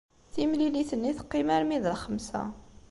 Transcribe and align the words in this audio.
Timlilit-nni 0.33 1.11
teqqim 1.17 1.47
armi 1.55 1.77
d 1.83 1.85
lxemsa. 1.95 2.43